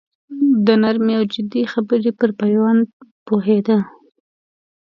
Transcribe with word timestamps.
د 0.65 0.67
نرمې 0.81 1.13
او 1.19 1.23
جدي 1.33 1.61
خبرې 1.73 2.11
پر 2.19 2.29
پېوند 2.39 2.83
پوهېده. 3.27 3.77